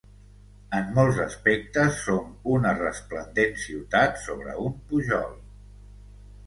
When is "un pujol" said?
4.67-5.39